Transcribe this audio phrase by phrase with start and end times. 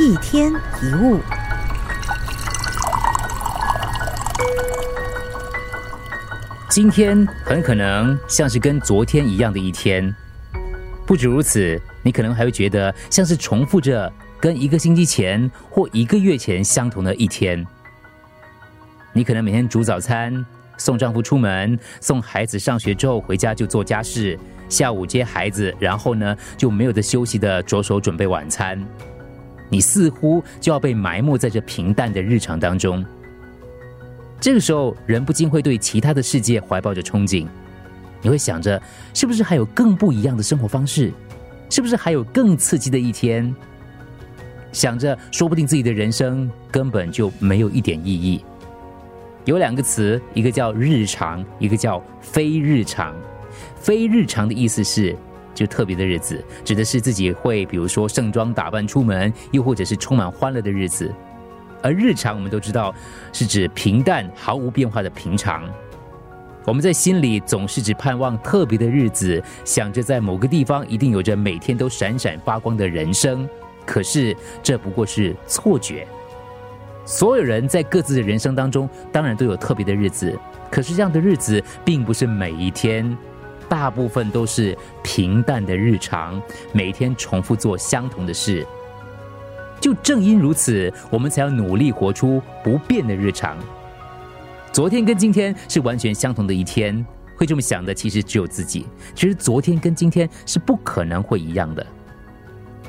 [0.00, 1.20] 一天一物。
[6.68, 10.12] 今天很可能像是跟昨天一样的一天，
[11.06, 17.64] 不止如此，你可能还会觉得像是重复着跟一个星期前或一个月前相同的一天。
[19.12, 20.44] 你可能每天煮早餐，
[20.76, 24.36] 送丈夫出门，送孩子上学之后回家就做家事，
[24.68, 28.84] 下午接孩子，然后呢就没有的休息的着手准备晚餐。
[29.74, 33.04] 你似乎就要被埋没在这平淡的日常当中。
[34.40, 37.44] 这个时候，人不禁会对其他的世界怀抱着憧憬。
[38.22, 38.80] 你会想着，
[39.12, 41.12] 是不是还有更不一样的生活方式？
[41.68, 43.52] 是不是还有更刺激的一天？
[44.70, 48.44] 想着，说不定自己的人生根本就没有一点意义。
[49.44, 53.12] 有两个词，一个叫日常，一个叫非日常。
[53.74, 55.16] 非日常的意思是，
[55.54, 61.12] 就特别的日子，指的是自己会，比如说盛装打扮出门，又或者是充满欢乐的日子。
[61.82, 62.94] 而日常我们都知道
[63.32, 65.62] 是指平淡毫无变化的平常。
[66.64, 73.46] 我们在心里总是只盼望特别的日子，想着在某个地方一定有着每天都闪闪发光的人生。
[73.84, 76.06] 可是这不过是错觉。
[77.04, 80.34] 所有人在各自的人生当中，当然都有特别的日子，
[80.70, 83.14] 可是这样的日子并不是每一天，
[83.68, 86.40] 大部分都是平淡的日常，
[86.72, 88.66] 每天重复做相同的事。
[89.80, 93.58] 就正因如此，我们才要努力活出不变的日常。
[94.72, 97.04] 昨天跟今天是完全相同的一天，
[97.36, 98.86] 会这么想的其实只有自己。
[99.14, 101.86] 其实昨天跟今天是不可能会一样的。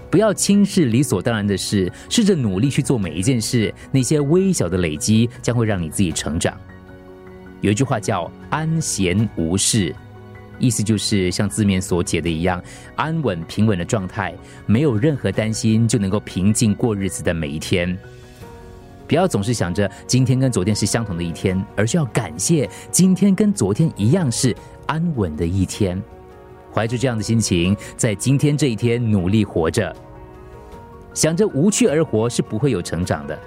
[0.10, 6.58] 不要轻视理所当然的事，试着努力去做每一件事，那些微小的累积将会让你自己成长。
[7.60, 9.94] 有一句话叫“安闲无事”。
[10.60, 12.62] 意思就是像字面所解的一样，
[12.96, 14.34] 安稳平稳的状态，
[14.66, 17.98] 没有任何担心，就能够平静过日子的每一天。
[19.08, 24.56] 不要总是想着今天跟昨天是相同的一天，而是要感谢今天跟昨天一样是
[24.88, 26.02] 安稳的一天。
[26.74, 29.96] 怀着这样的心情，在今天这一天努力活着，
[31.14, 33.40] 想着无趣而活是不会有成长的。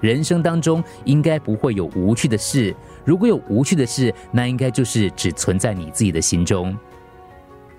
[0.00, 2.74] 人生当中应该不会有无趣的事。
[3.04, 6.76] 如果有无趣的事，那应该就是只存在你自己的心中。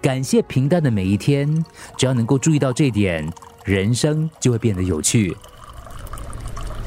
[0.02, 1.48] 感谢平淡的每一天，
[1.98, 3.28] 只要能够注意到这点，
[3.66, 5.36] 人生就会变得有趣。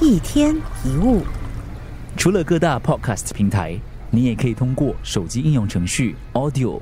[0.00, 1.22] 一天一物，
[2.16, 3.78] 除了各大 Podcast 平台，
[4.10, 6.80] 你也可以通过手机应用程序 Audio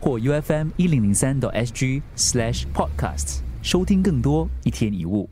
[0.00, 5.30] 或 U F M 一零零三 SG Slash Podcast 收听更多一天一物。